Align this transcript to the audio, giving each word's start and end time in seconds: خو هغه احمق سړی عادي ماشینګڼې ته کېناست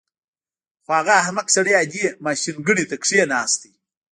خو 0.83 0.89
هغه 0.99 1.11
احمق 1.21 1.47
سړی 1.55 1.73
عادي 1.79 2.05
ماشینګڼې 2.25 2.85
ته 2.89 2.95
کېناست 3.03 3.61